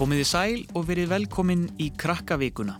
[0.00, 2.78] Komiði sæl og verið velkomin í Krakkavíkuna.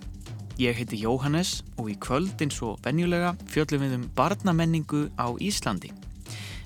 [0.57, 5.91] Ég heiti Jóhannes og í kvöld eins og venjulega fjöllum við um barnamenningu á Íslandi.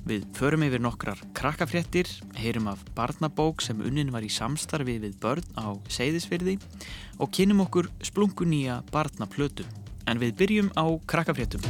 [0.07, 2.07] Við förum yfir nokkrar krakkafréttir,
[2.39, 6.61] heyrum af barnabók sem unnin var í samstarfi við börn á Seyðisfyrði
[7.19, 9.67] og kynum okkur splungunýja barnaplötu.
[10.07, 11.67] En við byrjum á krakkafréttum.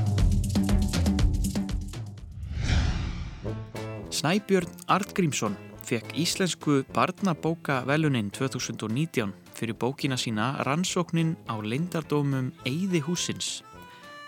[4.12, 13.62] Snæbjörn Artgrímsson fekk íslensku barnabóka velunin 2019 fyrir bókina sína Rannsóknin á leindardómum Eyði húsins.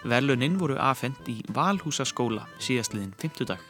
[0.05, 3.63] Velunin voru afhengt í Valhúsaskóla síðastliðin 50 dag.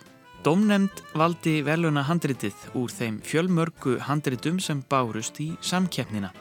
[0.45, 6.33] Dómnemnd valdi veluna handritið úr þeim fjölmörgu handritum sem bárust í samkeppnina.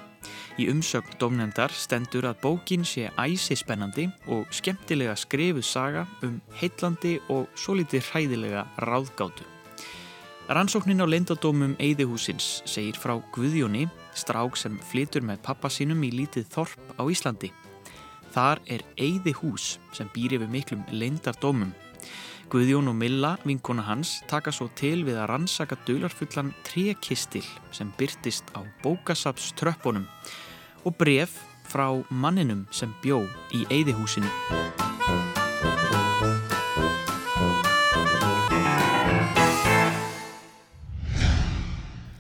[0.62, 7.18] Í umsögn dómnefndar stendur að bókin sé æsi spennandi og skemmtilega skrifuð saga um heitlandi
[7.30, 9.55] og svo litið hræðilega ráðgátu.
[10.46, 16.46] Rannsóknin á leindadómum Eyðihúsins segir frá Guðjóni, strák sem flytur með pappa sínum í lítið
[16.54, 17.49] þorp á Íslandi.
[18.29, 21.73] Þar er Eyðihús sem býr yfir miklum leindardómum.
[22.54, 28.54] Guðjón og Milla, vinkona hans, taka svo til við að rannsaka dölarfullan trekistil sem byrtist
[28.54, 30.05] á bókasaps tröppunum
[30.85, 34.29] og bref frá manninum sem bjó í Eyðihúsinu.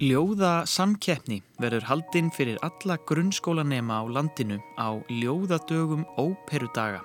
[0.05, 6.99] Ljóða samkeppni verður haldinn fyrir alla grunnskólanema á landinu á ljóðadögum óperudaga.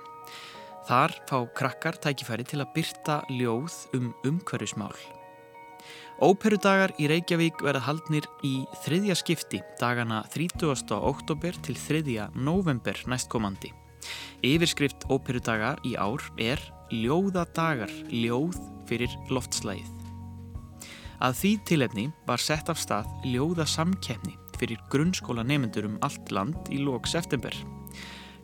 [0.85, 4.93] Þar fá krakkar tækifæri til að byrta ljóð um umhverfismál.
[6.21, 10.91] Óperudagar í Reykjavík verða haldnir í þriðja skipti dagana 30.
[10.99, 12.27] oktober til 3.
[12.35, 13.71] november næstkomandi.
[14.45, 20.00] Yfirskrift óperudaga í ár er Ljóðadagar, ljóð fyrir loftslægið.
[21.21, 26.69] Að því tilefni var sett af stað ljóða samkeppni fyrir grunnskóla nefnendur um allt land
[26.73, 27.53] í lók september.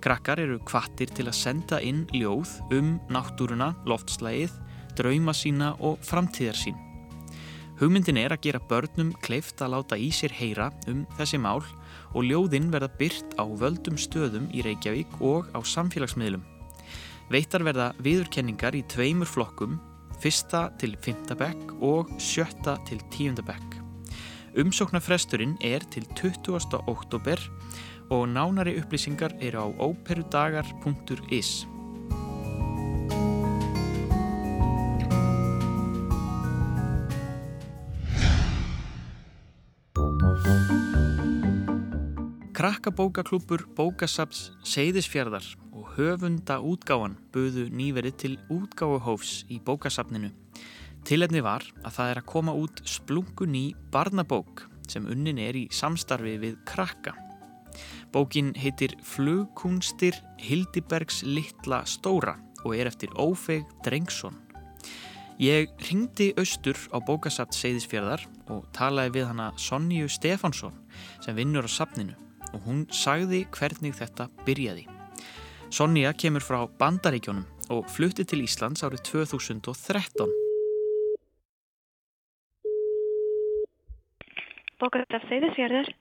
[0.02, 4.54] Krakkar eru kvattir til að senda inn ljóð um náttúruna, loftslægið,
[4.98, 6.78] drauma sína og framtíðar sín.
[7.78, 11.62] Hugmyndin er að gera börnum kleift að láta í sér heyra um þessi mál
[12.14, 16.46] og ljóðin verða byrt á völdum stöðum í Reykjavík og á samfélagsmiðlum.
[17.34, 19.78] Veittar verða viðurkenningar í tveimur flokkum
[20.22, 23.78] fyrsta til fymta bekk og sjötta til tíunda bekk.
[24.58, 26.58] Umsóknarfresturinn er til 20.
[26.88, 27.38] oktober
[28.10, 31.68] og nánari upplýsingar eru á óperudagar.is.
[42.58, 45.46] Krakkabókaklúpur Bókasaps Seyðisfjörðar
[45.78, 50.30] og höfunda útgáan buðu nýverið til útgáuhófs í bókasapninu.
[51.08, 55.68] Tilefni var að það er að koma út splungun í barnabók sem unnin er í
[55.74, 57.16] samstarfi við krakka.
[58.14, 64.38] Bókin heitir Flugkunstir Hildibergs litla stóra og er eftir Ófeg Drengsson.
[65.38, 70.78] Ég ringdi austur á bókasapt Seyðisfjörðar og talaði við hana Sonju Stefánsson
[71.22, 72.18] sem vinnur á sapninu
[72.54, 74.97] og hún sagði hvernig þetta byrjaði.
[75.70, 77.44] Sonja kemur frá Bandaríkjónum
[77.76, 80.30] og flutti til Íslands árið 2013.
[84.80, 85.92] Bókað af Seyðisfjörður.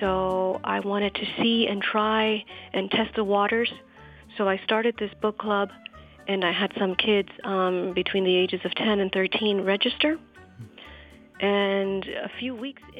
[0.00, 3.72] So I wanted to see and try and test the waters.
[4.36, 5.68] So I started this book club
[6.28, 10.18] and I had some kids um, between the ages of 10 and 13 register.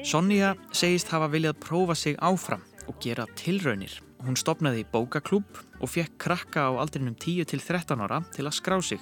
[0.05, 4.06] Sonja segist hafa viljað prófa sig áfram og gera tilraunir.
[4.25, 8.77] Hún stopnaði bókaklúb og fekk krakka á aldrinum 10 til 13 ára til að skrá
[8.81, 9.01] sig.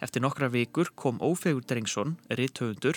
[0.00, 2.96] Eftir nokkra vikur kom Ófegur Drengsson, rithöfundur,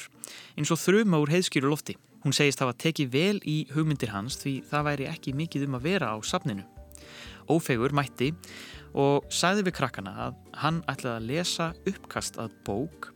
[0.57, 1.97] eins og þrjuma úr heiðskýru lofti.
[2.23, 5.89] Hún segist hafa tekið vel í hugmyndir hans því það væri ekki mikið um að
[5.89, 6.63] vera á safninu.
[7.51, 8.31] Ófegur mætti
[8.95, 13.11] og sagði við krakkana að hann ætlaði að lesa uppkast að bók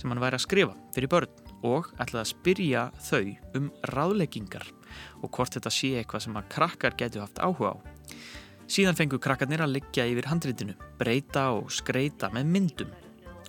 [0.00, 3.24] sem hann væri að skrifa fyrir börn og ætlaði að spyrja þau
[3.60, 4.75] um ráðleggingar
[5.22, 7.76] og hvort þetta sé eitthvað sem að krakkar getur haft áhuga á.
[8.66, 12.94] Síðan fengu krakkarnir að liggja yfir handritinu, breyta og skreita með myndum.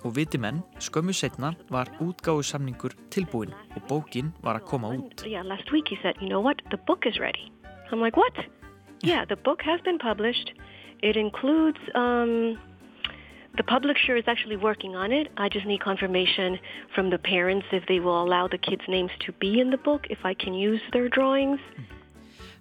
[0.05, 5.25] Og viti menn, skömmu setna var útgáðu samningur tilbúin og bókin var að koma út.
[5.25, 5.41] Yeah,
[13.57, 15.27] the The publisher is actually working on it.
[15.38, 16.59] I just need confirmation
[16.95, 20.07] from the parents if they will allow the kids' names to be in the book,
[20.09, 21.59] if I can use their drawings.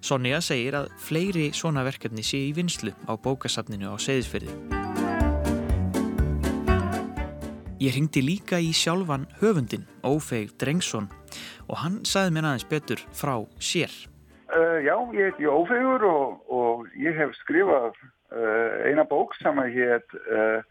[0.01, 4.51] Sonja segir að fleiri svona verkefni sé í vinslu á bókasafninu á Seyðisferði.
[7.81, 11.09] Ég ringdi líka í sjálfan höfundin, Ófeig Drengsson,
[11.69, 13.93] og hann saði mér aðeins betur frá sér.
[14.49, 19.77] Uh, já, ég heiti Ófegur og, og ég hef skrifað uh, eina bók sem að
[19.77, 20.65] hétt uh,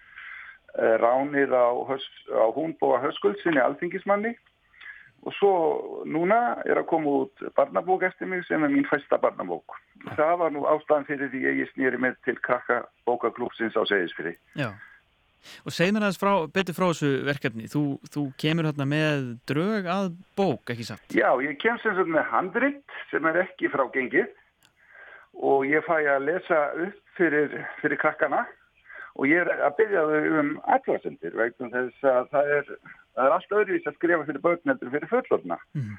[0.77, 4.35] Ránið á, á húnbóa höskuldsinni alþingismanni
[5.27, 5.53] og svo
[6.07, 9.79] núna er að koma út barnabók eftir mig sem er mín fæsta barnabók.
[10.15, 14.37] Það var nú ástæðan fyrir því ég snýri með til krakka bókaklúpsins á Seyðisfyrir.
[14.55, 14.71] Já.
[15.67, 17.69] Og segð mér aðeins betur frá þessu verkefni.
[17.71, 17.83] Þú,
[18.13, 21.07] þú kemur hérna með drög að bók, ekki satt?
[21.15, 24.31] Já, ég kem sem sagt með handrit sem er ekki frá gengið
[25.37, 28.45] og ég fæ að lesa upp fyrir, fyrir krakkana
[29.17, 32.71] og ég er að byrja þau um atvarsendir vegna þess að það er,
[33.17, 35.93] það er allt öðruvís að skrifa fyrir börneldur fyrir fullorna mm.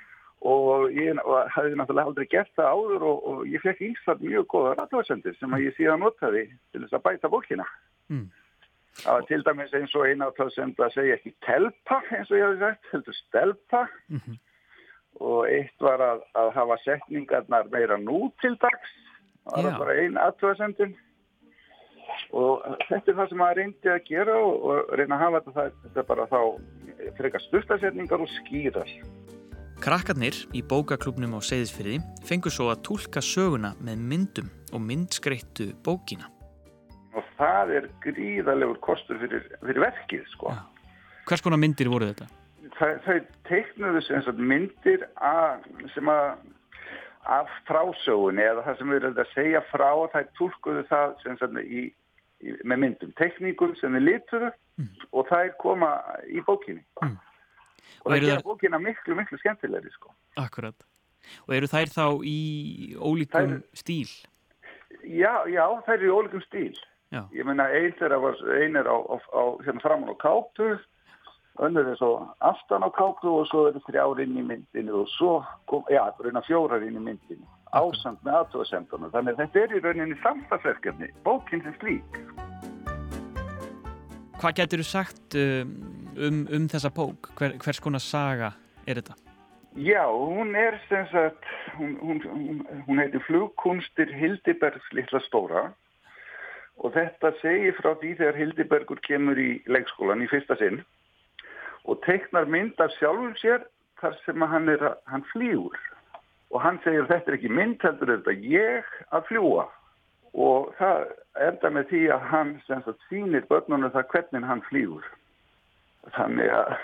[0.53, 4.49] og ég og hafði náttúrulega aldrei gert það áður og, og ég fekk ísað mjög
[4.53, 7.65] góða atvarsendir sem að ég síðan notaði til þess að bæta bókina.
[8.13, 8.27] Mm.
[8.97, 12.37] Það var til dæmis eins og eina átöð sem það segja ekki telpa eins og
[12.39, 14.37] ég hafi sagt, heldur stelpa mm -hmm.
[15.25, 18.95] og eitt var að, að hafa setningarnar meira nú til dags
[19.45, 20.95] það var bara eina aðtöðasendin
[22.37, 26.05] og þetta er það sem maður reyndi að gera og, reyna að hafa þetta, þetta
[26.11, 26.39] bara þá
[27.19, 28.95] frekar stuftasetningar og skýrar.
[29.83, 36.31] Krakkarnir í bókaklubnum á Seyðisfyrði fengur svo að tólka söguna með myndum og myndskreittu bókina
[37.17, 40.53] og það er gríðalegur kostur fyrir, fyrir verkið sko.
[41.27, 42.27] Hvers konar myndir voru þetta?
[42.77, 43.19] Það, það
[43.49, 45.65] teiknuðu sem myndir að,
[45.95, 46.27] sem að
[47.27, 51.83] af frásögunni eða það sem við erum að segja frá það tólkuðu það sem í,
[52.41, 54.91] í, með myndum, tekníkum sem við lituðu mm.
[55.11, 55.91] og það er koma
[56.27, 57.15] í bókinni mm.
[57.15, 58.45] og, og það gera þar...
[58.49, 60.13] bókina miklu miklu skemmtilegri sko.
[60.39, 60.87] Akkurat
[61.43, 62.39] og eru þær þá í
[62.95, 63.63] ólíkum þær...
[63.75, 64.11] stíl?
[65.03, 66.77] Já, já, þær eru í ólíkum stíl
[67.07, 67.23] Já.
[67.31, 70.75] Ég meina einn er á, á, á hérna framann á káptu,
[71.59, 72.11] önnur er svo
[72.45, 75.33] aftan á káptu og svo eru þrjár inn í myndinu og svo,
[75.69, 79.13] kom, já, reyna fjórar inn í myndinu, ásand með aðtóðasendunum.
[79.13, 82.19] Þannig að þetta er í rauninni samstagsverkefni, bókinn sem slík.
[84.37, 85.71] Hvað getur þú sagt um,
[86.17, 87.31] um, um þessa bók?
[87.39, 88.51] Hver, hvers konar saga
[88.85, 89.17] er þetta?
[89.77, 91.43] Já, hún er sem sagt,
[91.77, 95.67] hún, hún, hún, hún heitir Flugkunstir Hildibergs Lilla Stóra
[96.77, 100.81] og þetta segir frá því þegar Hildibergur kemur í leikskólan í fyrsta sinn
[101.87, 103.65] og teiknar mynd af sjálfum sér
[104.01, 105.77] þar sem hann, er, hann flýur
[106.51, 109.65] og hann segir þetta er ekki mynd heldur þetta ég að fljúa
[110.37, 111.07] og það
[111.47, 112.53] enda með því að hann
[113.07, 115.11] sýnir börnunum það hvernig hann flýur
[116.15, 116.77] þannig að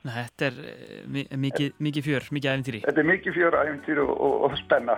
[0.00, 2.78] Nei, þetta er eh, mikið, mikið fjör, mikið æfintýri.
[2.86, 4.94] Þetta er mikið fjör, æfintýri og, og, og spenna.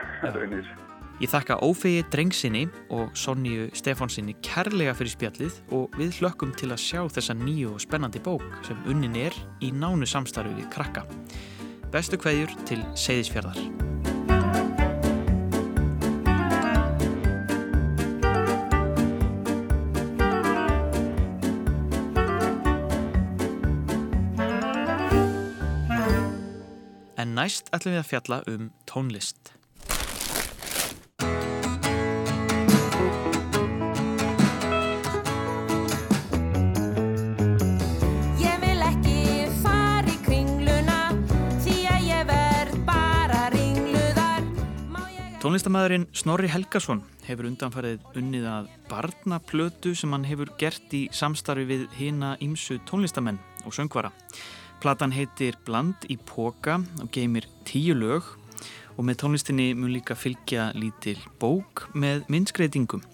[1.22, 6.82] Ég þakka Ófegi Drengsinni og Sonju Stefánsinni kærlega fyrir spjallið og við hlökkum til að
[6.82, 11.06] sjá þessa nýju og spennandi bók sem unnin er í nánu samstarfi við krakka.
[11.94, 13.62] Bestu kveðjur til Seyðisfjörðar.
[27.32, 29.54] Næst ætlum við að fjalla um tónlist.
[45.52, 51.82] Tónlistamæðurinn Snorri Helgason hefur undanfarið unnið að barnaplötu sem hann hefur gert í samstarfi við
[51.98, 53.36] hina ímsu tónlistamenn
[53.68, 54.08] og söngvara.
[54.80, 58.30] Platan heitir Bland í Póka og geymir tíu lög
[58.96, 63.04] og með tónlistinni mun líka fylgja lítil bók með minnskreitingum.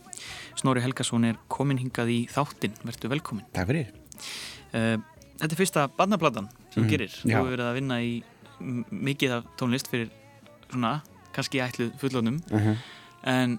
[0.54, 3.50] Snorri Helgason er komin hingað í þáttinn, verður velkomin.
[3.50, 3.90] Takk fyrir.
[4.70, 4.94] Uh,
[5.42, 7.18] þetta er fyrsta barnaplatan sem mm, gerir.
[7.18, 8.18] Þú hefur verið að vinna í
[8.94, 10.12] mikið af tónlist fyrir
[10.70, 11.00] svona
[11.36, 12.68] kannski ætluð fullonum uh mhm.
[12.68, 12.76] -huh.
[13.22, 13.58] en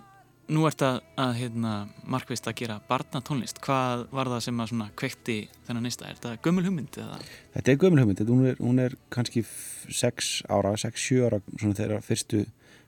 [0.50, 1.74] nú ert að, að hérna,
[2.10, 6.66] markvist að gera barnatónlist hvað var það sem að kvekti þennan neista, er þetta gömul
[6.66, 6.98] hugmynd?
[6.98, 7.20] Eða?
[7.54, 12.46] Þetta er gömul hugmynd, hún er, hún er kannski 6 ára, 6-7 ára þegar fyrstu,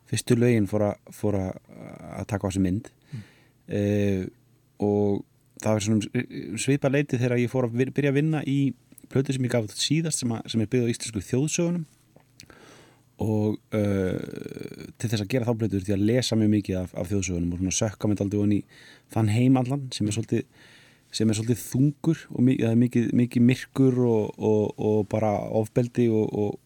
[0.10, 3.24] fyrstu lögin fór að, fór að taka á þessu mynd mm.
[3.78, 4.26] eh,
[4.82, 5.22] og
[5.62, 8.74] það var svona svipa leiti þegar ég fór að byrja að vinna í
[9.12, 11.86] plötu sem ég gaf síðast sem, að, sem er byggð á íslensku þjóðsögunum
[13.22, 14.18] og uh,
[14.98, 17.78] til þess að gera þá blöytur til að lesa mjög mikið af, af þjóðsögunum og
[17.78, 18.60] sökka með aldrei onni
[19.14, 20.48] þann heimallan sem er svolítið,
[21.14, 26.58] sem er svolítið þungur og mikið, mikið, mikið myrkur og, og, og bara ofbeldi og,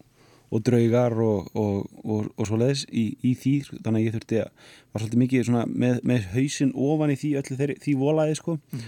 [0.56, 5.24] og draugar og svo leiðis í, í því þannig að ég þurfti að var svolítið
[5.26, 8.88] mikið með, með hausin ofan í því öllu þeirri, því volaði sko mm.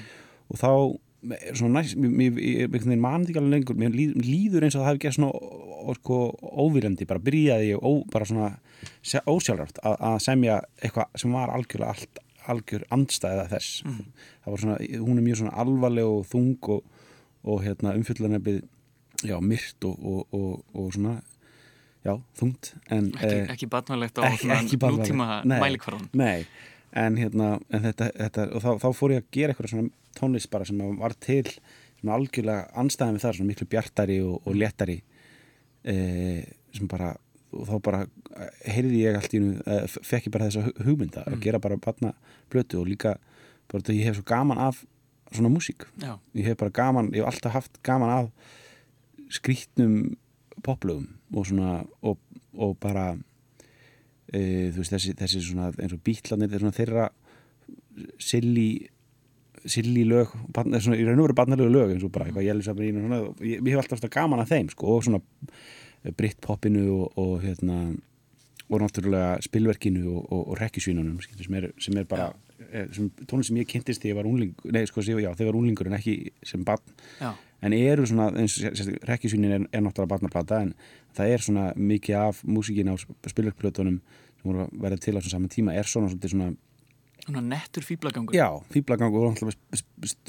[0.53, 0.71] og þá
[1.57, 2.37] svona næst, mér,
[2.69, 6.19] mér mann ekki alveg lengur, mér líður, eins og það hefði gert svona sko,
[6.63, 8.51] óvílandi, bara byrjaði ég ó, bara svona
[9.25, 13.81] ósjálfrátt að, að semja eitthvað sem var algjörlega allt, algjör andstæða þess.
[14.43, 17.09] Það var svona, hún er mjög svona alvarleg og þung og,
[17.47, 18.61] og hérna umfyllanabið,
[19.27, 21.17] já, myrt og, og, og, og svona
[22.05, 22.73] já, þungt.
[22.93, 26.09] En, Ekki, eh, ekki batnalegt á nútíma mælikvarðan.
[26.17, 26.45] Nei,
[26.93, 30.49] en hérna en þetta, þetta, og þá, þá fór ég að gera eitthvað svona tónlist
[30.53, 31.45] bara sem var til
[31.97, 34.99] sem algjörlega anstæðan við það svona miklu bjartari og, og léttari
[35.83, 35.95] e,
[36.77, 37.15] sem bara
[37.57, 37.99] og þá bara
[38.67, 41.77] heyrði ég allt í nú e, fekk ég bara þessa hu- hugmynda að gera bara
[41.81, 42.13] batna
[42.51, 43.15] blötu og líka
[43.71, 44.83] bara þetta ég hef svo gaman af
[45.33, 45.83] svona músík.
[45.99, 48.29] Já, ég hef bara gaman, ég hef alltaf haft gaman af
[49.29, 50.15] skrítnum
[50.63, 52.17] poplögum og svona og,
[52.55, 53.17] og bara
[54.33, 57.09] þú veist þessi, þessi svona eins og bítlanir þeirra
[58.19, 58.87] silly
[59.67, 63.01] silly lög, barn, svona, í raun og veru barnalegu lög eins og bara eitthvað Jellisabrinu
[63.01, 65.21] og svona, og ég, ég hef alltaf gaman af þeim sko, og svona
[66.17, 67.79] Britpopinu og, og hérna
[68.67, 72.29] og náttúrulega spilverkinu og, og, og rekkjusvínunum sem er, sem er bara
[72.67, 75.51] eh, sem, tónlist sem ég kynntist þegar ég var unglingur nei sko, já, þegar ég
[75.51, 76.15] var unglingur en ekki
[76.45, 76.97] sem barn.
[77.21, 80.73] Já, en eru svona, eins og rekkjusvínin er, er náttúrulega barnaplata en
[81.17, 83.99] það er svona mikið af músíkin á spilverkplötunum
[84.37, 86.53] sem voru að vera til á saman tíma er svona svona
[87.27, 88.35] svona nettur fýblagangur.
[88.35, 89.39] Já, fýblagang og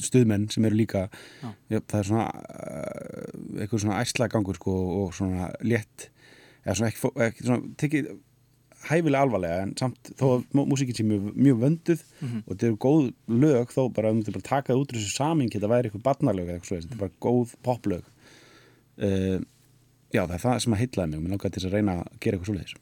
[0.02, 1.06] stuðmenn sem eru líka
[1.42, 1.78] Já.
[1.78, 6.08] það er svona uh, eitthvað svona æslagangur sko, og svona létt
[6.64, 8.10] eða svona ekki, ekki svona, tekið
[8.86, 12.78] hæfilega alvarlega en samt þó að mú- músíkin sé mjög, mjög vönduð og þetta eru
[12.84, 15.90] góð lög þó bara um þetta bara taka það út úr þessu samingi þetta væri
[15.90, 18.04] eitthvað barnalög eða eitthvað svo þetta er bara góð poplög
[19.02, 19.38] uh,
[20.08, 22.12] Já, það er það sem að heitlaði mig og mér langaði til að reyna að
[22.24, 22.76] gera eitthvað svoleiðis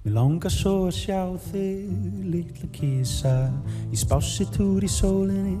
[0.00, 1.18] Mér langar svo að sjá
[1.50, 1.90] þig,
[2.32, 3.32] litla kísa,
[3.92, 5.58] í spássitúr í sólinni.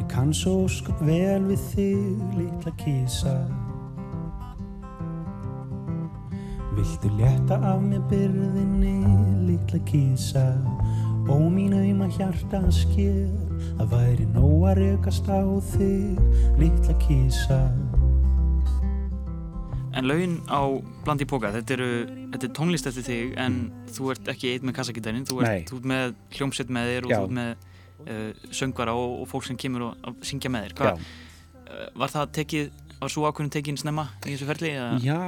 [0.00, 3.34] Ég kann svo skup vel við þig, litla kísa.
[6.76, 8.98] Viltu létta af mér byrðinni,
[9.48, 10.42] litla kísa,
[11.24, 13.30] ó mín auðma hjarta sker,
[13.80, 15.40] að væri nóg að rekast á
[15.70, 16.18] þig,
[16.60, 17.62] litla kísa.
[19.96, 20.68] En lögin á
[21.06, 21.88] Blandi Póka, þetta, eru,
[22.34, 23.56] þetta er tónlist eftir þig en
[23.96, 27.16] þú ert ekki einn með kassagítarinn, þú þú ert með hljómsveit með þér og Já.
[27.16, 27.54] þú ert með
[28.04, 30.76] uh, söngvara og, og fólk sem kemur og að syngja með þér.
[30.82, 30.92] Hva,
[31.64, 32.68] uh, var það tekið,
[33.00, 34.70] var svo ákveðin tekin snemma í þessu ferli?
[35.04, 35.18] Já,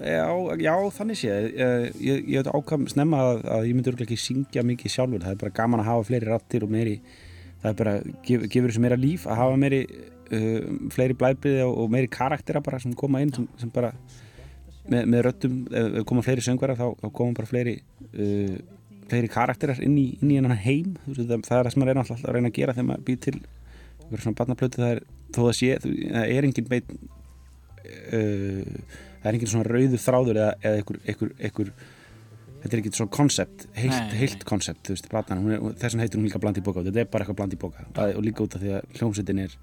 [0.00, 0.26] já,
[0.62, 4.22] já, þannig sé ég, ég, ég, ég ákvæm snemma að, að ég myndi örugglega ekki
[4.22, 7.00] syngja mikið sjálfur, það er bara gaman að hafa fleiri rattir og meiri,
[7.64, 7.96] það er bara
[8.28, 12.62] gef, gefur þessu meira líf að hafa meiri uh, fleiri blæbriði og, og meiri karaktera
[12.64, 13.92] bara sem koma inn sem, sem bara
[14.86, 17.80] með, með röttum, ef koma fleiri söngvara þá, þá koma bara fleiri
[18.14, 18.56] uh,
[19.10, 20.96] fleiri karakterar inn í, inn í hennan heim.
[21.06, 23.36] Það, er það sem maður reyna alltaf að reyna að gera þegar maður býr til
[24.08, 24.82] svona barnaplötu.
[24.82, 26.90] Það er, þó það sé, það er engin beit
[27.86, 31.72] uh, það er engin svona rauðu þráður eða, eða einhver, einhver, einhver
[32.66, 35.42] þetta er ekki svona koncept, heilt, koncept þú veist, platan,
[35.78, 38.24] þess vegna heitir hún líka blandi bóka þetta er bara eitthvað blandi bóka það, og
[38.26, 39.56] líka út af því að hljómsveitin er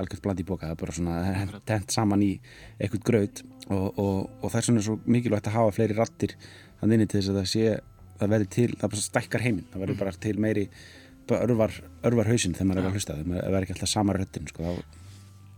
[0.00, 2.30] algjört blandi bóka, það er bara svona tent saman í
[2.78, 6.36] eitthvað graut og, og, og þess vegna er svo mikilvægt að hafa fleiri rattir
[6.80, 7.66] þannig til þess að það sé
[8.20, 10.66] það verður til, það bara stækkar heiminn það verður bara til meiri
[11.30, 14.66] örvar, örvar hausinn þegar maður er að hlusta það verður ekki alltaf sama röttin sko,
[14.66, 14.99] þá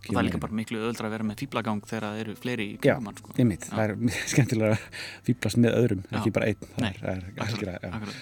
[0.03, 2.63] Og það er líka bara miklu öðra að vera með fýblagang þegar það eru fleiri
[2.65, 3.17] í Já, kringum hann.
[3.21, 3.35] Sko.
[3.39, 3.93] einmitt, það er
[4.33, 4.87] skemmtilega að
[5.29, 6.17] fýblast með öðrum, Já.
[6.19, 7.91] ekki bara einn það Nei, er, það er Akkurat, já.
[7.93, 8.15] akkurat.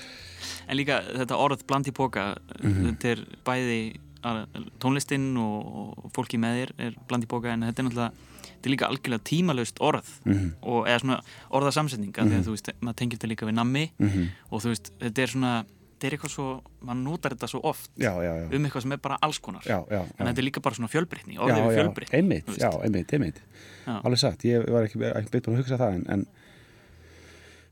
[0.68, 2.26] En líka þetta orð blandi póka,
[2.62, 2.86] Mhm.
[2.92, 3.80] þetta er bæði
[4.24, 8.12] að- tónlistinn og, fólki með þér er blandi póka en þetta er náttúrulega
[8.62, 10.52] þetta er líka algjörlega tímalaust orð Mhm.
[10.62, 11.22] og eða svona
[11.52, 14.28] orðasamsetninga því að þú veist, maður tengir þetta líka við nammi Mhm.
[14.52, 15.66] og þú veist, þetta er svona
[16.02, 16.46] þetta er eitthvað svo,
[16.82, 19.66] maður notar þetta svo oft já, já, já, um eitthvað sem er bara alls konar.
[19.70, 22.70] Já, já, en þetta er líka bara svona fjölbreytni, orðið við já, fjölbreytni einmitt, já,
[22.88, 23.42] einmitt, einmitt.
[23.86, 23.94] Já.
[24.02, 26.24] alveg sagt, ég var ekki, ekki beitt búin að hugsa það en, en,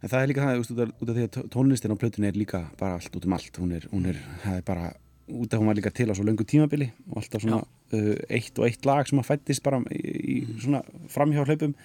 [0.04, 2.30] en það er líka það, út af, út af því að tó- tónlistin á plötunni
[2.30, 3.62] er líka bara allt út um allt.
[3.64, 4.92] Hún er, hún er, það er bara
[5.30, 8.58] út af hún var líka til á svo löngu tímabili og alltaf svona uh, eitt
[8.62, 10.00] og eitt lag sem að fættist bara í,
[10.38, 11.76] í svona framhjá hlaupum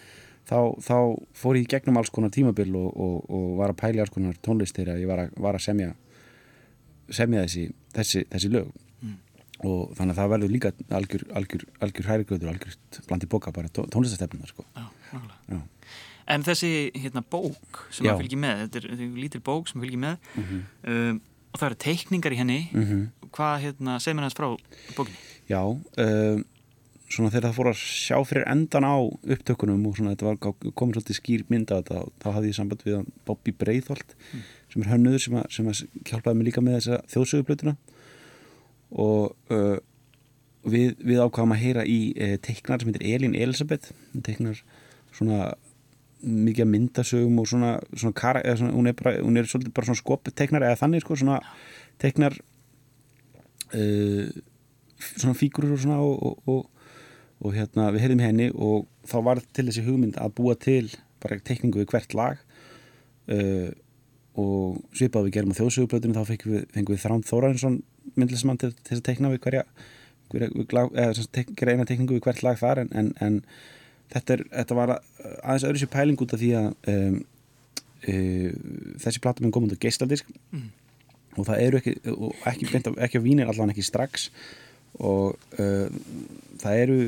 [0.48, 0.96] þá, þá
[1.36, 4.76] fór ég gegnum alls konar tímabil og, og, og var að pæli alls konar tónlist
[4.76, 5.92] þegar ég var að, var að semja
[7.10, 8.72] semja þessi, þessi, þessi lög.
[9.64, 12.74] Og þannig að það verður líka algjör, algjör, algjör hærigröður, algjör
[13.08, 14.64] blandi bóka bara tó, tónlistastefnuna sko.
[16.26, 18.14] En þessi hérna, bók sem Já.
[18.14, 20.62] að fylgja með, þetta er, þetta er lítil bók sem fylgja með Mhm.
[20.88, 21.20] um,
[21.52, 22.58] og það eru teikningar í henni.
[23.30, 24.48] Hvað, hérna, segir mér hans frá
[24.96, 25.18] bókinni?
[25.48, 26.44] Já, um,
[27.08, 30.36] svona þegar það fór að sjá fyrir endan á upptökunum og svona þetta var
[30.74, 34.14] komin svolítið skýr mynd á þetta þá hafði ég samband við Bobby Breitholt
[34.74, 37.76] sem er hönnuður sem, að, sem að hjálpaði mig líka með þessa þjóðsöguplötuna.
[39.04, 39.76] Og uh,
[40.68, 44.60] við, við ákvaðum að heyra í e, teiknar sem heitir Elin Elisabeth hún teiknar
[45.14, 45.52] svona
[46.24, 50.00] mikið að myndasögum og svona, svona, kara, svona hún, er bara, hún er bara svona
[50.00, 51.40] skopteiknar eða þannig sko svona
[52.00, 52.38] teiknar
[53.76, 54.30] uh,
[55.04, 56.88] svona fígurur og svona og, og, og,
[57.44, 60.88] og hérna við heyrðum henni og þá var til þessi hugmynd að búa til
[61.20, 63.70] bara teikningu við hvert lag uh,
[64.40, 67.76] og svipaðu við gerum á þjóðsöguplötunum þá fengum við, við Þránd Þórarinsson
[68.18, 69.62] myndlismann til, til að teikna við hverja,
[70.32, 73.36] hverja við, eða tek, gera eina teikningu við hvert lag þar en, en, en
[74.12, 77.20] þetta, er, þetta var aðeins öðru sér pæling út af því að um,
[78.08, 78.50] uh,
[79.04, 80.66] þessi platum er komund á geisladisk mm.
[81.38, 84.28] og það eru ekki og ekki, ekki, ekki á vínir allan ekki strax
[84.98, 85.86] og uh,
[86.62, 86.98] það eru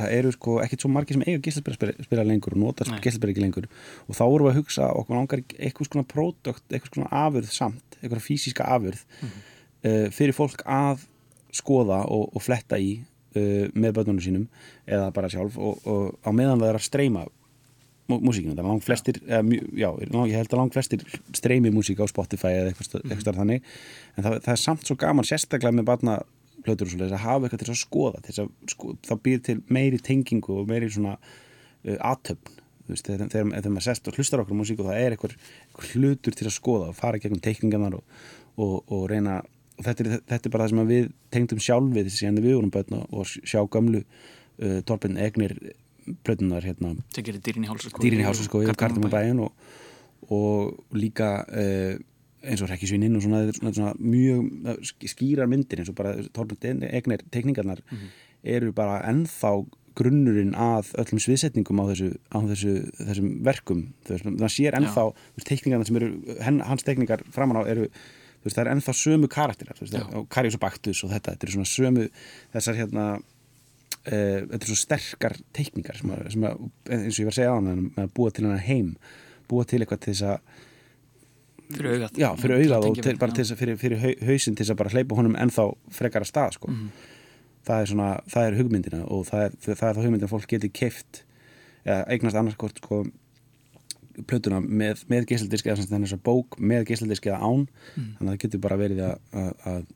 [0.00, 3.44] það eru sko ekkert svo margir sem eiga gíslaspila spila lengur og nota gíslaspila ekki
[3.44, 3.68] lengur.
[4.08, 7.98] Og þá vorum við að hugsa okkur langar eitthvað svona pródökt, eitthvað svona afurð samt
[8.00, 9.40] eitthvað físiska afurð mm -hmm.
[9.88, 11.06] uh, fyrir fólk að
[11.52, 13.00] skoða og, og fletta í
[13.36, 14.48] uh, með börnunum sínum
[14.86, 17.26] eða bara sjálf og, og á meðan það er að streyma
[18.10, 19.88] músíkinu, það er langt flestir eða, já,
[20.26, 21.04] ég held að langt flestir
[21.36, 23.38] streymi músík á Spotify eða eitthvað, eitthvað mm -hmm.
[23.38, 23.62] þannig.
[24.16, 26.22] En það, það er samt svo gaman sérstaklega með barna
[26.64, 29.56] plötur og svolítið að hafa eitthvað til að skoða til að sko, þá býr til
[29.72, 32.58] meiri tengingu og meiri svona uh, aðtöfn
[32.90, 35.36] þegar, þegar, þegar maður sest og hlustar okkur á músík og það er eitthvað,
[35.68, 38.20] eitthvað hlutur til að skoða og fara gegnum teikningarnar og,
[38.56, 39.40] og, og reyna
[39.80, 42.98] og þetta er, þetta er bara það sem við tengdum sjálfið síðan við vorum börn
[43.06, 45.56] og sjá gamlu uh, Torben Egnir
[46.26, 46.94] plötunar hérna.
[48.02, 48.64] Dýrin í hálsaskói
[49.44, 49.52] og,
[50.34, 51.96] og líka uh,
[52.42, 57.22] eins og Rekkisvininn og svona, svona, svona mjög skýrar myndir eins og bara Torbjörn Egner
[57.30, 58.08] tekningarnar mm -hmm.
[58.44, 63.92] eru bara ennþá grunnurinn að öllum sviðsetningum á þessu, á þessu þessum verkum.
[64.06, 65.12] Það sér ennþá
[65.44, 66.08] tekningarna sem eru
[66.64, 67.88] hans tekningar framan á eru
[68.44, 69.82] veist, það er ennþá sömu karakterar
[70.32, 72.06] Karius og Baktus og þetta þetta eru svona sömu
[72.54, 77.28] þessar hérna uh, þetta eru svona sterkar tekningar sem að, sem að, eins og ég
[77.28, 78.90] var að segja á hann að búa til hann heim
[79.50, 80.66] búa til eitthvað til þess að
[81.76, 84.64] fyrir augað já, fyrir augað og til, bara til þess að fyrir, fyrir hausin til
[84.64, 86.70] þess að bara hleypa honum ennþá frekara stað sko.
[86.70, 87.08] mm.
[87.68, 90.54] það er svona, það er hugmyndina og það er, það er þá hugmyndina að fólk
[90.54, 91.24] geti keift
[91.84, 93.04] eða eignast annarskort sko
[94.28, 97.64] plötuna með, með gíslaldisk eða þess að bók með gíslaldisk eða án.
[97.94, 98.10] Mm.
[98.18, 99.88] þannig að það getur bara verið að,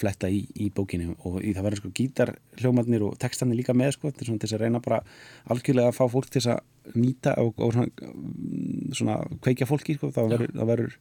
[0.00, 4.12] fletta í, í bókinu og í það verður sko gítarhljómanir og textanir líka með sko
[4.14, 5.02] til þess að reyna bara
[5.52, 8.10] algjörlega að fá fólk til þess að nýta og, og svona,
[8.96, 10.12] svona kveikja fólki sko.
[10.14, 10.22] Þá
[10.64, 10.98] verður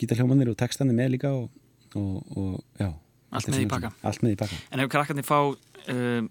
[0.00, 1.48] gítarhljómanir og textanir með líka og,
[1.94, 2.90] og, og já.
[3.32, 6.24] Allt með, svona, allt með í baka En ef krakkarnir fá uh,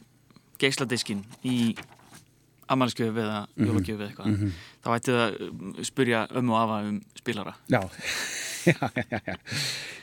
[0.62, 1.74] gísladiskin í
[2.74, 3.68] ammaliðskjöfu eða mhm.
[3.68, 4.62] jólagjöfu eða eitthvað mm -hmm.
[4.84, 7.54] þá ætti það að spurja ömmu og afa um spilara.
[7.68, 7.82] Já,
[8.72, 9.36] já, já, já.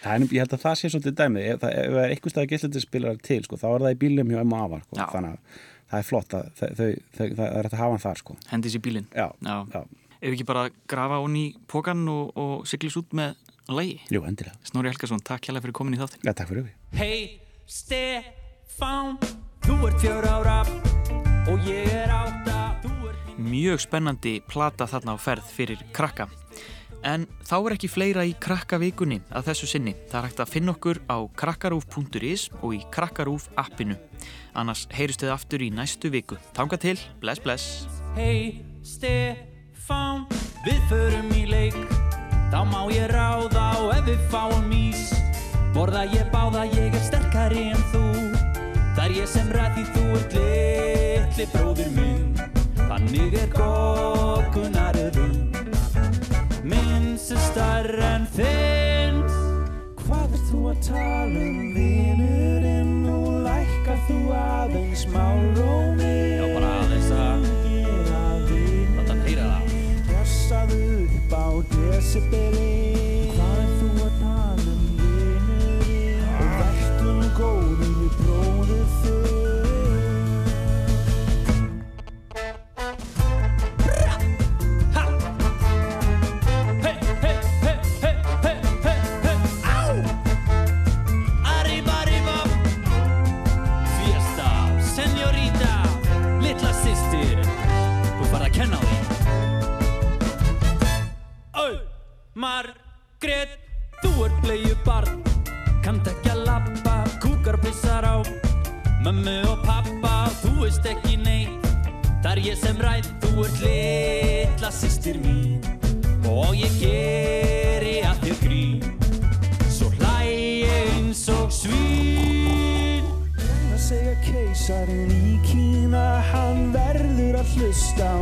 [0.03, 1.49] Er, ég held að það sé svolítið dæmið.
[1.55, 4.31] Ef það er eitthvað stað að gæsleiti spilara til sko, þá er það í bílum
[4.33, 5.39] hjá ömmu og afa sko, þannig að
[5.89, 8.37] það er flott að þau, þau, þau, það er að hafa hann þar sko.
[8.53, 9.81] Hendis í bílin Já, já.
[10.19, 13.39] Ef ekki bara grafa hún í pókan og, og siglis út með
[13.73, 14.59] lægi Jú, endilega.
[14.69, 19.17] Snorri Helgarsson, takk hjálpa fyrir komin í þáttin Já, takk fyrir Hei, Stefán
[19.65, 20.61] Þú ert fjör ára
[21.49, 22.58] og ég er átta
[23.39, 26.27] Mjög spennandi plata þarna á ferð fyrir krakka.
[27.07, 29.95] En þá er ekki fleira í krakkavíkunni að þessu sinni.
[30.11, 33.95] Það er hægt að finna okkur á krakkarúf.is og í krakkarúf appinu.
[34.59, 36.41] Annars heyrust þið aftur í næstu viku.
[36.57, 37.87] Tanga til, bless bless.
[38.19, 40.27] Hei Stefán,
[40.67, 41.79] við förum í leik.
[42.51, 45.13] Þá má ég ráða og ef við fáum ís.
[45.77, 48.05] Borða ég báða, ég er sterkari en þú.
[48.97, 52.58] Það er ég sem ræði þú ert litli bróður minn.
[52.99, 55.37] Þannig er kokkunaröðin
[56.67, 59.21] Minn sem starr en þinn.
[60.01, 67.15] Hvað er þú að tala um vinurinn og lækkar þú aðeins málrómi Já bara aðeins
[67.15, 67.47] að hann
[69.29, 69.79] heyra það.
[70.11, 73.08] Gjössaðu upp á decibeli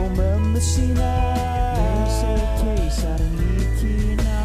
[0.06, 1.10] á mömmu sína
[1.76, 4.38] Nei, segja keisarinn í Kína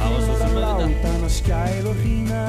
[0.00, 0.90] Það var svo sem Til að auðvitað.
[0.90, 2.40] láta hann að skæl og hrína